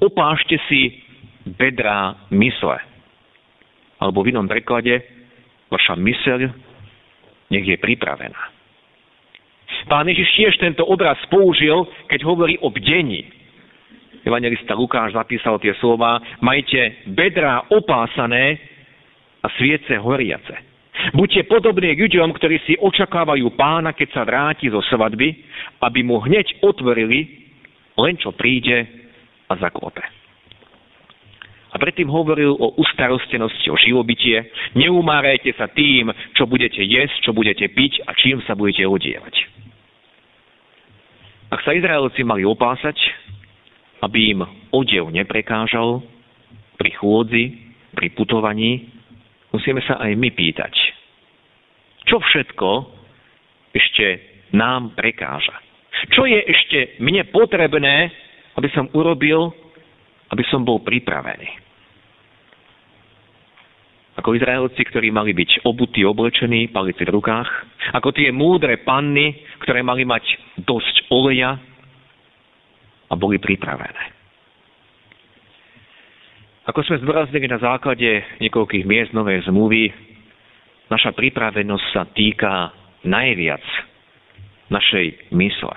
Opášte 0.00 0.56
si 0.64 0.96
bedrá 1.44 2.16
mysle. 2.32 2.80
Alebo 4.00 4.24
v 4.24 4.32
inom 4.32 4.48
preklade, 4.48 4.96
vaša 5.68 5.92
myseľ 5.92 6.48
nech 7.52 7.66
je 7.68 7.76
pripravená. 7.76 8.59
Pán 9.88 10.08
Ježiš 10.08 10.28
tiež 10.36 10.54
tento 10.60 10.84
obraz 10.84 11.16
použil, 11.32 11.88
keď 12.10 12.20
hovorí 12.26 12.58
o 12.60 12.68
bdení. 12.68 13.24
Evangelista 14.20 14.76
Lukáš 14.76 15.16
zapísal 15.16 15.56
tie 15.62 15.72
slova, 15.80 16.20
majte 16.44 17.08
bedrá 17.08 17.64
opásané 17.72 18.60
a 19.40 19.48
sviece 19.56 19.96
horiace. 19.96 20.52
Buďte 21.16 21.48
podobní 21.48 21.96
ľuďom, 21.96 22.28
ktorí 22.36 22.60
si 22.68 22.76
očakávajú 22.76 23.56
pána, 23.56 23.96
keď 23.96 24.08
sa 24.12 24.22
vráti 24.28 24.68
zo 24.68 24.84
svadby, 24.84 25.32
aby 25.80 26.00
mu 26.04 26.20
hneď 26.20 26.60
otvorili, 26.60 27.48
len 27.96 28.20
čo 28.20 28.36
príde 28.36 28.84
a 29.48 29.56
zaklope. 29.56 30.04
A 31.70 31.78
predtým 31.78 32.10
hovoril 32.10 32.50
o 32.52 32.74
ustarostenosti, 32.76 33.70
o 33.70 33.78
živobytie. 33.78 34.42
Neumárajte 34.74 35.54
sa 35.54 35.70
tým, 35.70 36.10
čo 36.34 36.44
budete 36.44 36.82
jesť, 36.82 37.14
čo 37.24 37.30
budete 37.30 37.70
piť 37.70 38.04
a 38.04 38.12
čím 38.18 38.42
sa 38.44 38.58
budete 38.58 38.84
odievať. 38.84 39.34
Ak 41.50 41.66
sa 41.66 41.74
Izraelci 41.74 42.22
mali 42.22 42.46
opásať, 42.46 42.94
aby 44.06 44.38
im 44.38 44.40
odev 44.70 45.10
neprekážal 45.10 46.00
pri 46.78 46.90
chôdzi, 46.94 47.44
pri 47.90 48.06
putovaní, 48.14 48.86
musíme 49.50 49.82
sa 49.82 49.98
aj 49.98 50.14
my 50.14 50.30
pýtať, 50.30 50.72
čo 52.06 52.22
všetko 52.22 52.70
ešte 53.74 54.06
nám 54.54 54.94
prekáža. 54.94 55.54
Čo 56.14 56.24
je 56.24 56.38
ešte 56.38 57.02
mne 57.02 57.26
potrebné, 57.28 58.08
aby 58.56 58.68
som 58.72 58.88
urobil, 58.94 59.52
aby 60.30 60.42
som 60.48 60.62
bol 60.62 60.80
pripravený. 60.80 61.69
Ako 64.20 64.36
Izraelci, 64.36 64.84
ktorí 64.84 65.08
mali 65.08 65.32
byť 65.32 65.64
obutí, 65.64 66.04
oblečení, 66.04 66.68
palici 66.68 67.08
v 67.08 67.16
rukách. 67.16 67.48
Ako 67.96 68.12
tie 68.12 68.28
múdre 68.28 68.76
panny, 68.84 69.32
ktoré 69.64 69.80
mali 69.80 70.04
mať 70.04 70.28
dosť 70.60 71.08
oleja 71.08 71.56
a 73.08 73.14
boli 73.16 73.40
pripravené. 73.40 74.20
Ako 76.68 76.84
sme 76.84 77.00
zdôraznili 77.00 77.48
na 77.48 77.64
základe 77.64 78.20
niekoľkých 78.44 78.84
miest 78.84 79.16
novej 79.16 79.40
zmluvy, 79.48 79.88
naša 80.92 81.16
pripravenosť 81.16 81.86
sa 81.88 82.04
týka 82.12 82.76
najviac 83.08 83.64
našej 84.68 85.32
mysle. 85.32 85.76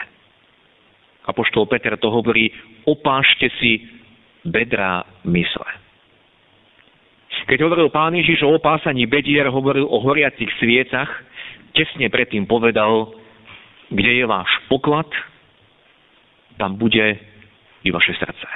Apoštol 1.32 1.72
Peter 1.72 1.96
to 1.96 2.12
hovorí, 2.12 2.52
opášte 2.84 3.48
si 3.64 3.88
bedra 4.44 5.08
mysle. 5.24 5.83
Keď 7.44 7.60
hovoril 7.60 7.92
pán 7.92 8.16
Ježiš 8.16 8.48
o 8.48 8.56
opásaní 8.56 9.04
bedier, 9.04 9.52
hovoril 9.52 9.84
o 9.84 10.00
horiacich 10.00 10.50
sviecach, 10.64 11.12
tesne 11.76 12.08
predtým 12.08 12.48
povedal, 12.48 13.12
kde 13.92 14.24
je 14.24 14.26
váš 14.26 14.48
poklad, 14.72 15.10
tam 16.56 16.80
bude 16.80 17.20
i 17.84 17.90
vaše 17.92 18.16
srdce. 18.16 18.48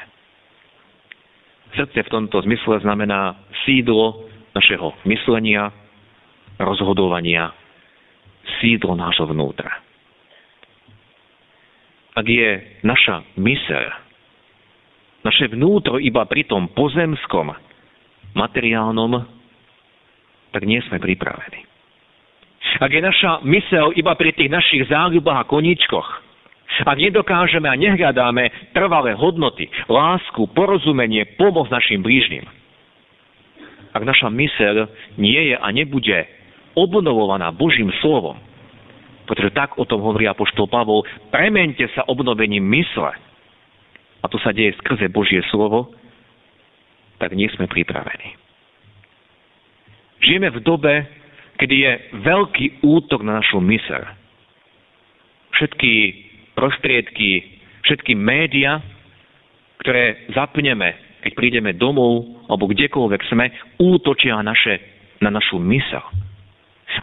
Srdce 1.75 1.99
v 1.99 2.13
tomto 2.13 2.39
zmysle 2.47 2.79
znamená 2.79 3.35
sídlo 3.67 4.23
našeho 4.55 4.95
myslenia, 5.05 5.69
rozhodovania, 6.57 7.51
sídlo 8.63 8.95
nášho 8.95 9.27
vnútra. 9.27 9.83
Ak 12.17 12.25
je 12.25 12.81
naša 12.81 13.21
myseľ, 13.37 13.85
naše 15.21 15.53
vnútro 15.53 16.01
iba 16.01 16.25
pri 16.25 16.49
tom 16.49 16.71
pozemskom, 16.71 17.53
materiálnom, 18.37 19.25
tak 20.53 20.63
nie 20.63 20.79
sme 20.85 21.01
pripravení. 21.01 21.65
Ak 22.77 22.93
je 22.93 23.01
naša 23.01 23.41
mysel 23.47 23.97
iba 23.97 24.13
pri 24.13 24.37
tých 24.37 24.53
našich 24.53 24.85
záľubách 24.85 25.45
a 25.45 25.49
koníčkoch, 25.49 26.07
ak 26.85 26.97
nedokážeme 26.99 27.65
a 27.65 27.79
nehľadáme 27.79 28.75
trvalé 28.75 29.17
hodnoty, 29.17 29.65
lásku, 29.89 30.45
porozumenie, 30.53 31.25
pomoc 31.39 31.71
našim 31.73 32.05
blížnym, 32.05 32.45
ak 33.97 34.03
naša 34.05 34.29
mysel 34.29 34.85
nie 35.17 35.53
je 35.53 35.55
a 35.57 35.67
nebude 35.73 36.29
obnovovaná 36.77 37.49
Božím 37.49 37.89
slovom, 37.97 38.37
pretože 39.25 39.49
tak 39.57 39.73
o 39.81 39.87
tom 39.89 40.05
hovorí 40.05 40.29
apoštol 40.29 40.69
Pavol, 40.69 41.01
premente 41.33 41.83
sa 41.97 42.05
obnovením 42.05 42.63
mysle. 42.63 43.11
A 44.21 44.25
to 44.29 44.37
sa 44.37 44.53
deje 44.53 44.77
skrze 44.81 45.09
Božie 45.09 45.41
slovo, 45.49 45.89
tak 47.17 47.33
nie 47.33 47.49
sme 47.53 47.65
pripravení. 47.65 48.37
Žijeme 50.21 50.49
v 50.53 50.59
dobe, 50.65 50.93
kedy 51.57 51.75
je 51.75 51.91
veľký 52.21 52.65
útok 52.85 53.21
na 53.25 53.41
našu 53.41 53.61
myseľ. 53.61 54.03
Všetky 55.57 55.91
prostriedky, 56.53 57.61
všetky 57.85 58.13
média, 58.17 58.81
ktoré 59.81 60.29
zapneme, 60.33 61.21
keď 61.21 61.31
prídeme 61.33 61.71
domov 61.73 62.45
alebo 62.49 62.69
kdekoľvek 62.69 63.21
sme, 63.29 63.45
útočia 63.81 64.37
naše, 64.41 64.81
na 65.21 65.33
našu 65.33 65.57
myseľ. 65.61 66.05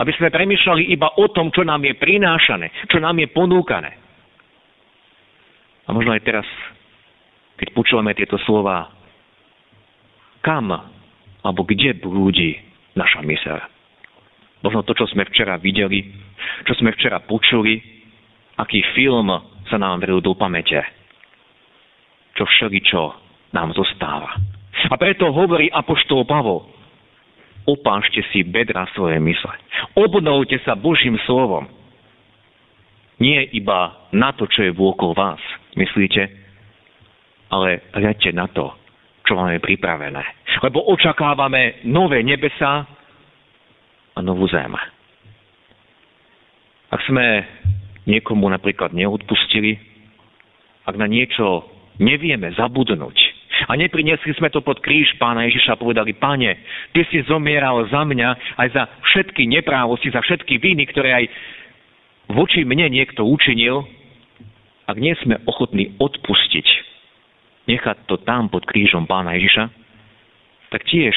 Aby 0.00 0.10
sme 0.18 0.34
premyšľali 0.34 0.90
iba 0.90 1.12
o 1.18 1.26
tom, 1.30 1.54
čo 1.54 1.62
nám 1.62 1.86
je 1.86 1.94
prinášané, 1.94 2.72
čo 2.90 2.98
nám 2.98 3.14
je 3.20 3.30
ponúkané. 3.30 3.92
A 5.84 5.92
možno 5.92 6.16
aj 6.16 6.24
teraz, 6.24 6.46
keď 7.60 7.68
počúvame 7.76 8.16
tieto 8.16 8.40
slova, 8.42 8.90
kam 10.44 10.68
alebo 11.40 11.64
kde 11.64 11.96
blúdi 11.96 12.60
naša 12.92 13.24
myseľ. 13.24 13.58
Možno 14.60 14.84
to, 14.84 14.92
čo 14.96 15.08
sme 15.08 15.24
včera 15.28 15.56
videli, 15.56 16.04
čo 16.68 16.76
sme 16.76 16.92
včera 16.92 17.20
počuli, 17.24 17.80
aký 18.60 18.80
film 18.92 19.28
sa 19.68 19.76
nám 19.80 20.04
vril 20.04 20.20
do 20.20 20.36
pamäte, 20.36 20.84
čo 22.36 22.44
všeličo 22.44 23.02
nám 23.56 23.72
zostáva. 23.72 24.36
A 24.88 24.94
preto 25.00 25.32
hovorí 25.32 25.68
Apoštol 25.68 26.24
Pavol, 26.24 26.64
opášte 27.64 28.24
si 28.32 28.44
bedra 28.44 28.88
svoje 28.92 29.20
mysle. 29.20 29.54
Obnovte 29.96 30.60
sa 30.64 30.76
Božím 30.76 31.16
slovom. 31.24 31.68
Nie 33.20 33.46
iba 33.54 34.10
na 34.10 34.34
to, 34.34 34.44
čo 34.50 34.66
je 34.66 34.72
vôkol 34.74 35.14
vás, 35.14 35.38
myslíte, 35.78 36.28
ale 37.48 37.84
hľadte 37.94 38.34
na 38.34 38.50
to, 38.50 38.74
čo 39.24 39.32
máme 39.34 39.58
pripravené. 39.60 40.20
Lebo 40.60 40.84
očakávame 40.92 41.84
nové 41.88 42.20
nebesa 42.20 42.84
a 44.14 44.18
novú 44.20 44.46
zem. 44.46 44.70
Ak 46.92 47.00
sme 47.08 47.42
niekomu 48.06 48.46
napríklad 48.52 48.92
neodpustili, 48.92 49.80
ak 50.84 50.94
na 51.00 51.08
niečo 51.08 51.66
nevieme 51.98 52.52
zabudnúť 52.54 53.16
a 53.64 53.72
nepriniesli 53.80 54.36
sme 54.36 54.52
to 54.52 54.60
pod 54.60 54.84
kríž 54.84 55.16
pána 55.16 55.48
Ježiša 55.48 55.78
a 55.78 55.80
povedali, 55.80 56.12
pane, 56.12 56.58
ty 56.92 57.06
si 57.08 57.24
zomieral 57.24 57.86
za 57.88 58.04
mňa 58.04 58.60
aj 58.60 58.68
za 58.76 58.84
všetky 59.10 59.48
neprávosti, 59.48 60.12
za 60.12 60.20
všetky 60.20 60.60
viny, 60.60 60.84
ktoré 60.90 61.24
aj 61.24 61.26
voči 62.34 62.66
mne 62.66 62.92
niekto 62.92 63.24
učinil, 63.24 63.88
ak 64.84 65.00
nie 65.00 65.16
sme 65.24 65.40
ochotní 65.48 65.96
odpustiť 65.96 66.83
nechať 67.68 68.08
to 68.08 68.20
tam 68.22 68.52
pod 68.52 68.64
krížom 68.68 69.08
pána 69.08 69.36
Ježiša, 69.36 69.64
tak 70.72 70.82
tiež 70.88 71.14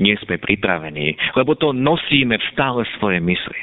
nie 0.00 0.16
sme 0.24 0.40
pripravení, 0.40 1.14
lebo 1.36 1.54
to 1.54 1.76
nosíme 1.76 2.36
v 2.40 2.48
stále 2.50 2.82
svoje 2.96 3.20
mysli. 3.20 3.60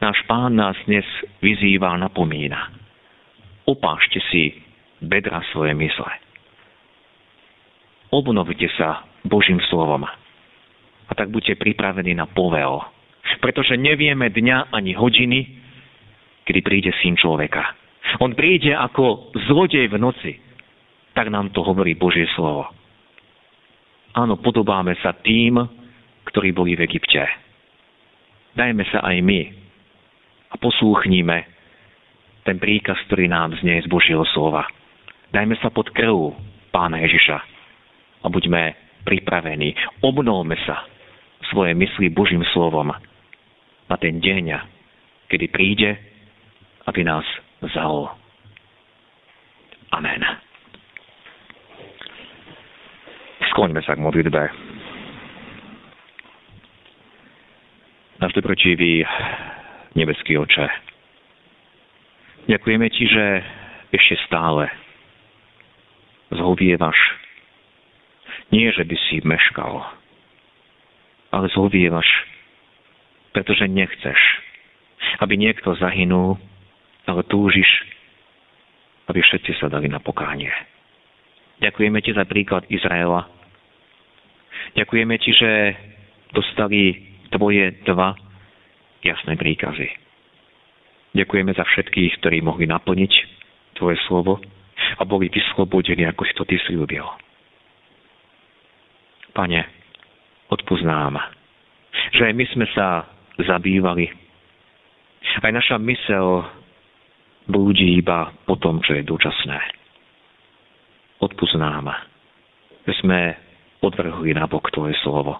Náš 0.00 0.16
pán 0.24 0.56
nás 0.56 0.80
dnes 0.88 1.04
vyzýva 1.44 1.92
a 1.92 2.00
napomína. 2.00 2.72
Opášte 3.68 4.16
si 4.32 4.56
bedra 5.04 5.44
svoje 5.52 5.76
mysle. 5.76 6.10
Obnovite 8.08 8.66
sa 8.80 9.04
Božím 9.22 9.60
slovom 9.68 10.08
a 11.10 11.12
tak 11.12 11.28
buďte 11.28 11.60
pripravení 11.60 12.16
na 12.16 12.24
povel, 12.24 12.80
pretože 13.44 13.76
nevieme 13.76 14.32
dňa 14.32 14.72
ani 14.72 14.96
hodiny, 14.96 15.40
kedy 16.48 16.60
príde 16.64 16.90
syn 17.04 17.20
človeka. 17.20 17.79
On 18.18 18.34
príde 18.34 18.74
ako 18.74 19.30
zlodej 19.46 19.86
v 19.86 19.96
noci. 20.02 20.32
Tak 21.14 21.30
nám 21.30 21.54
to 21.54 21.62
hovorí 21.62 21.94
Božie 21.94 22.26
slovo. 22.34 22.66
Áno, 24.18 24.42
podobáme 24.42 24.98
sa 24.98 25.14
tým, 25.14 25.62
ktorí 26.26 26.50
boli 26.50 26.74
v 26.74 26.90
Egypte. 26.90 27.22
Dajme 28.58 28.82
sa 28.90 29.06
aj 29.06 29.22
my 29.22 29.40
a 30.50 30.54
poslúchníme 30.58 31.38
ten 32.42 32.58
príkaz, 32.58 32.98
ktorý 33.06 33.30
nám 33.30 33.54
znie 33.62 33.78
z 33.78 33.86
Božieho 33.86 34.26
slova. 34.34 34.66
Dajme 35.30 35.54
sa 35.62 35.70
pod 35.70 35.94
krv 35.94 36.34
Pána 36.74 36.98
Ježiša 37.06 37.38
a 38.22 38.26
buďme 38.26 38.74
pripravení. 39.06 39.78
Obnovme 40.02 40.58
sa 40.66 40.82
svoje 41.54 41.74
mysli 41.78 42.10
Božím 42.10 42.42
slovom 42.50 42.90
na 43.86 43.96
ten 43.98 44.18
deň, 44.18 44.58
kedy 45.30 45.46
príde, 45.50 45.90
aby 46.86 47.06
nás 47.06 47.26
vzal. 47.60 48.16
Amen. 49.90 50.22
Skloňme 53.50 53.82
sa 53.82 53.98
k 53.98 54.04
modlitbe. 54.04 54.42
Náš 58.20 58.32
dobročivý 58.36 59.02
nebeský 59.96 60.36
oče, 60.36 60.68
ďakujeme 62.46 62.86
Ti, 62.92 63.04
že 63.08 63.26
ešte 63.96 64.14
stále 64.28 64.68
zhovievaš. 66.30 66.98
Nie, 68.52 68.74
že 68.74 68.84
by 68.84 68.96
si 69.08 69.22
meškal, 69.22 69.82
ale 71.32 71.46
zhovievaš, 71.54 72.06
pretože 73.32 73.70
nechceš, 73.70 74.18
aby 75.22 75.38
niekto 75.38 75.74
zahynul, 75.78 76.38
ale 77.10 77.26
túžiš, 77.26 77.66
aby 79.10 79.18
všetci 79.18 79.58
sa 79.58 79.66
dali 79.66 79.90
na 79.90 79.98
pokánie. 79.98 80.50
Ďakujeme 81.58 81.98
ti 82.00 82.14
za 82.14 82.22
príklad 82.24 82.64
Izraela. 82.70 83.26
Ďakujeme 84.78 85.14
ti, 85.18 85.34
že 85.34 85.74
dostali 86.30 87.10
tvoje 87.34 87.74
dva 87.84 88.14
jasné 89.02 89.34
príkazy. 89.34 89.90
Ďakujeme 91.10 91.52
za 91.58 91.66
všetkých, 91.66 92.22
ktorí 92.22 92.38
mohli 92.38 92.70
naplniť 92.70 93.12
tvoje 93.74 93.98
slovo 94.06 94.38
a 94.96 95.02
boli 95.02 95.26
vyslobodení, 95.26 96.06
ako 96.06 96.22
si 96.22 96.32
to 96.38 96.46
ty 96.46 96.56
slúbil. 96.70 97.04
Pane, 99.34 99.66
odpúsť 100.50 100.86
nám, 100.86 101.18
že 102.14 102.30
aj 102.30 102.34
my 102.34 102.44
sme 102.54 102.66
sa 102.72 103.10
zabývali. 103.42 104.06
Aj 105.40 105.52
naša 105.52 105.78
mysel 105.80 106.46
blúdi 107.50 107.98
iba 107.98 108.30
po 108.46 108.56
tom, 108.56 108.80
čo 108.80 108.96
je 108.96 109.02
dočasné. 109.04 109.58
Odpust 111.20 111.58
nám, 111.58 111.92
že 112.88 112.96
sme 113.04 113.36
odvrhli 113.84 114.32
na 114.32 114.48
bok 114.48 114.72
Tvoje 114.72 114.96
slovo. 115.04 115.36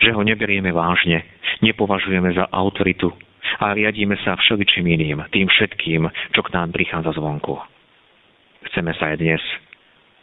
Že 0.00 0.12
ho 0.16 0.22
neberieme 0.24 0.72
vážne, 0.72 1.24
nepovažujeme 1.64 2.32
za 2.36 2.48
autoritu 2.52 3.12
a 3.60 3.72
riadíme 3.72 4.16
sa 4.20 4.36
všeličím 4.36 4.86
iným, 4.86 5.18
tým 5.32 5.48
všetkým, 5.48 6.08
čo 6.36 6.40
k 6.44 6.52
nám 6.52 6.72
prichádza 6.72 7.16
zvonku. 7.16 7.56
Chceme 8.70 8.92
sa 8.96 9.12
aj 9.12 9.16
dnes 9.20 9.42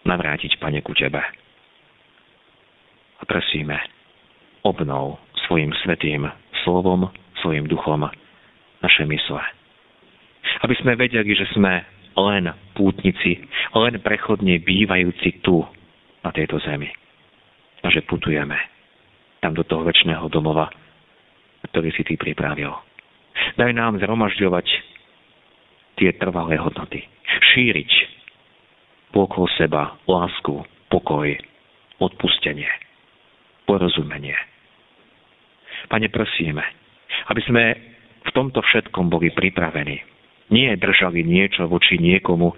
navrátiť, 0.05 0.61
Pane, 0.61 0.81
ku 0.85 0.93
Tebe. 0.93 1.21
A 3.17 3.23
prosíme, 3.25 3.81
obnov 4.61 5.17
svojim 5.49 5.73
svetým 5.81 6.29
slovom, 6.61 7.09
svojim 7.41 7.65
duchom 7.65 8.05
naše 8.81 9.03
mysle. 9.09 9.56
Aby 10.65 10.75
sme 10.81 10.97
vedeli, 10.97 11.31
že 11.37 11.45
sme 11.53 11.85
len 12.17 12.49
pútnici, 12.73 13.37
len 13.77 14.01
prechodne 14.01 14.57
bývajúci 14.61 15.45
tu, 15.45 15.61
na 16.25 16.29
tejto 16.33 16.59
zemi. 16.59 16.89
A 17.85 17.93
že 17.93 18.03
putujeme 18.03 18.57
tam 19.39 19.53
do 19.53 19.63
toho 19.63 19.85
väčšného 19.85 20.27
domova, 20.27 20.67
ktorý 21.71 21.93
si 21.93 22.03
Ty 22.03 22.17
pripravil. 22.17 22.73
Daj 23.55 23.71
nám 23.71 24.01
zhromažďovať 24.01 24.67
tie 26.01 26.09
trvalé 26.17 26.57
hodnoty. 26.57 27.05
Šíriť 27.53 28.17
okolo 29.17 29.49
seba 29.57 29.97
lásku, 30.05 30.61
pokoj, 30.93 31.25
odpustenie, 31.97 32.69
porozumenie. 33.65 34.37
Pane, 35.89 36.05
prosíme, 36.13 36.61
aby 37.33 37.41
sme 37.49 37.63
v 38.21 38.31
tomto 38.35 38.61
všetkom 38.61 39.09
boli 39.09 39.33
pripravení. 39.33 40.16
Nie 40.47 40.79
držali 40.79 41.27
niečo 41.27 41.67
voči 41.67 41.99
niekomu, 41.99 42.55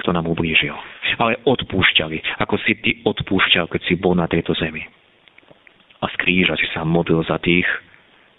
kto 0.00 0.10
nám 0.16 0.26
ublížil, 0.26 0.74
ale 1.20 1.38
odpúšťali, 1.44 2.40
ako 2.40 2.54
si 2.64 2.72
ty 2.80 2.90
odpúšťal, 3.04 3.68
keď 3.68 3.80
si 3.84 3.94
bol 4.00 4.16
na 4.16 4.26
tejto 4.26 4.56
zemi. 4.56 4.82
A 6.00 6.08
z 6.08 6.14
kríža 6.16 6.56
si 6.56 6.64
sa 6.72 6.82
modlil 6.88 7.20
za 7.28 7.36
tých, 7.36 7.68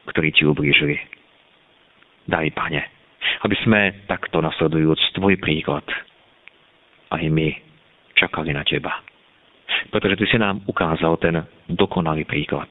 ktorí 0.10 0.34
ti 0.34 0.44
ublížili. 0.50 0.98
Daj, 2.26 2.50
pane, 2.58 2.82
aby 3.46 3.56
sme 3.62 4.10
takto 4.10 4.42
nasledujúc 4.42 4.98
tvoj 5.14 5.38
príklad 5.38 5.86
aj 7.12 7.24
my 7.28 7.54
čakali 8.16 8.56
na 8.56 8.64
teba. 8.64 9.04
Pretože 9.92 10.18
ty 10.18 10.26
si 10.26 10.38
nám 10.40 10.64
ukázal 10.68 11.20
ten 11.20 11.36
dokonalý 11.70 12.24
príklad. 12.24 12.68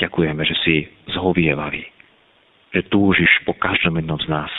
Ďakujeme, 0.00 0.42
že 0.48 0.56
si 0.64 0.74
zhovievavý, 1.12 1.84
že 2.72 2.88
túžiš 2.88 3.28
po 3.44 3.52
každom 3.52 4.00
jednom 4.00 4.16
z 4.16 4.28
nás. 4.32 4.52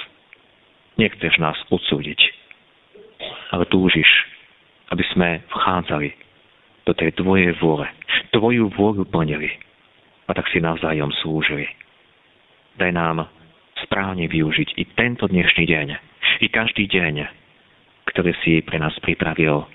Nechceš 1.01 1.41
nás 1.41 1.57
odsúdiť, 1.73 2.21
ale 3.49 3.65
túžiš, 3.65 4.05
aby 4.93 5.01
sme 5.09 5.41
vchádzali 5.49 6.13
do 6.85 6.93
tej 6.93 7.17
tvojej 7.17 7.57
vôle, 7.57 7.89
tvoju 8.29 8.69
vôľu 8.69 9.09
plnili 9.09 9.49
a 10.29 10.37
tak 10.37 10.45
si 10.53 10.61
navzájom 10.61 11.09
slúžili. 11.25 11.65
Daj 12.77 12.93
nám 12.93 13.25
správne 13.81 14.29
využiť 14.29 14.77
i 14.77 14.83
tento 14.93 15.25
dnešný 15.25 15.65
deň, 15.65 15.87
i 16.37 16.47
každý 16.53 16.85
deň, 16.85 17.25
ktorý 18.13 18.37
si 18.45 18.61
pre 18.61 18.77
nás 18.77 18.93
pripravil 19.01 19.65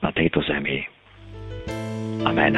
na 0.00 0.08
tejto 0.16 0.40
zemi. 0.40 0.88
Amen. 2.24 2.56